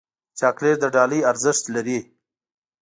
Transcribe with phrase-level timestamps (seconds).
[0.39, 1.99] چاکلېټ د ډالۍ ارزښت لري.